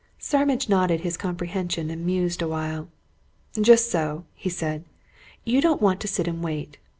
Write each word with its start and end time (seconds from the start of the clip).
Starmidge 0.17 0.67
nodded 0.67 1.01
his 1.01 1.15
comprehension 1.15 1.91
and 1.91 2.03
mused 2.03 2.41
a 2.41 2.47
while. 2.47 2.87
"Just 3.61 3.91
so!" 3.91 4.25
he 4.33 4.49
said. 4.49 4.83
"You 5.45 5.61
don't 5.61 5.79
want 5.79 5.99
to 6.01 6.07
sit 6.07 6.27
and 6.27 6.43
wait. 6.43 6.79